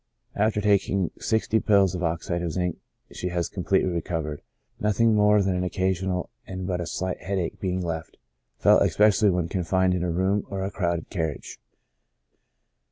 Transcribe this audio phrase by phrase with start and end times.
[0.35, 2.77] After taking sixty pills of oxide of zinc
[3.11, 4.41] she had completely recovered,
[4.79, 8.17] nothing more than an occasional and but a slight headache being left,
[8.57, 11.57] felt especially when confined in a room or a crowded car riage.